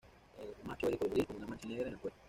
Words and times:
El 0.41 0.67
macho 0.67 0.87
es 0.87 0.93
de 0.93 0.97
color 0.97 1.13
gris 1.13 1.27
con 1.27 1.35
una 1.35 1.45
mancha 1.45 1.67
negra 1.67 1.83
en 1.89 1.93
el 1.93 1.99
cuello. 1.99 2.17